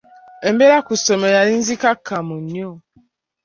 [0.47, 2.71] Embeera ku ssomero yali nzikakkamu nnyo.